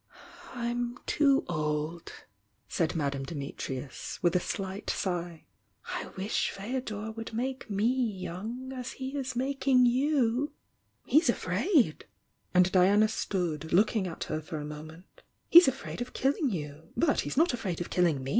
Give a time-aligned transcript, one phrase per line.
[0.55, 2.11] "I'm too old,"
[2.67, 5.45] said Madame Dimitrius, with a slight sigh.
[5.93, 10.53] "I wish Feodor would make me young as he is making you!"
[11.05, 12.05] "He's afraid!"
[12.51, 16.91] and Diana stood, looking at her for a moment, "He's afraid of killing you!
[16.97, 18.29] But he's not afraid of killing me!"